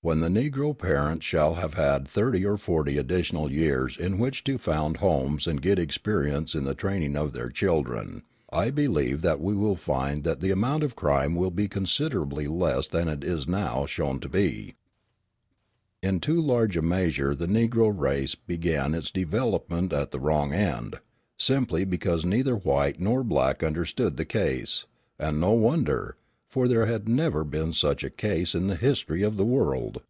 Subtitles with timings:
[0.00, 4.56] When the Negro parents shall have had thirty or forty additional years in which to
[4.56, 9.54] found homes and get experience in the training of their children, I believe that we
[9.54, 13.84] will find that the amount of crime will be considerably less than it is now
[13.84, 14.76] shown to be.
[16.00, 21.00] In too large a measure the Negro race began its development at the wrong end,
[21.38, 24.86] simply because neither white nor black understood the case;
[25.18, 26.14] and no wonder,
[26.50, 30.00] for there had never been such a case in the history of the world.